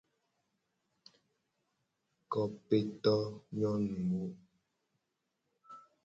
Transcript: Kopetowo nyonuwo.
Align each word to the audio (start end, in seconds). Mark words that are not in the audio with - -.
Kopetowo 2.31 3.23
nyonuwo. 3.57 4.21